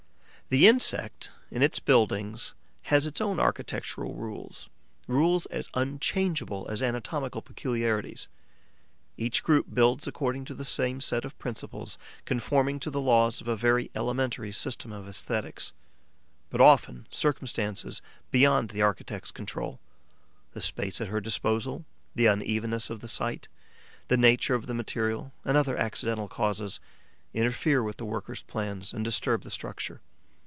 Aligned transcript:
The 0.53 0.67
insect, 0.67 1.31
in 1.49 1.63
its 1.63 1.79
buildings, 1.79 2.53
has 2.81 3.07
its 3.07 3.21
own 3.21 3.39
architectural 3.39 4.15
rules, 4.15 4.67
rules 5.07 5.45
as 5.45 5.69
unchangeable 5.75 6.67
as 6.69 6.83
anatomical 6.83 7.41
peculiarities. 7.41 8.27
Each 9.15 9.43
group 9.43 9.67
builds 9.73 10.07
according 10.07 10.43
to 10.43 10.53
the 10.53 10.65
same 10.65 10.99
set 10.99 11.23
of 11.23 11.39
principles, 11.39 11.97
conforming 12.25 12.81
to 12.81 12.89
the 12.89 12.99
laws 12.99 13.39
of 13.39 13.47
a 13.47 13.55
very 13.55 13.89
elementary 13.95 14.51
system 14.51 14.91
of 14.91 15.07
aesthetics; 15.07 15.71
but 16.49 16.59
often 16.59 17.07
circumstances 17.09 18.01
beyond 18.29 18.71
the 18.71 18.81
architect's 18.81 19.31
control 19.31 19.79
the 20.53 20.59
space 20.59 20.99
at 20.99 21.07
her 21.07 21.21
disposal, 21.21 21.85
the 22.13 22.25
unevenness 22.25 22.89
of 22.89 22.99
the 22.99 23.07
site, 23.07 23.47
the 24.09 24.17
nature 24.17 24.53
of 24.55 24.65
the 24.67 24.73
material 24.73 25.31
and 25.45 25.55
other 25.55 25.77
accidental 25.77 26.27
causes 26.27 26.81
interfere 27.33 27.81
with 27.81 27.95
the 27.95 28.03
worker's 28.05 28.41
plans 28.43 28.91
and 28.91 29.05
disturb 29.05 29.43
the 29.43 29.49
structure. 29.49 30.01